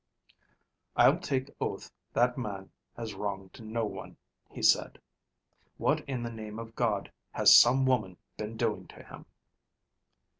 [0.95, 4.17] "I'll take oath that man has wronged no one,"
[4.49, 4.99] he said.
[5.77, 9.27] "What in the name of God has some woman been doing to him?"